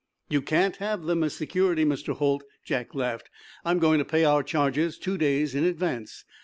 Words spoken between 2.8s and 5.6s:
laughed. "I'm going to pay our charges two days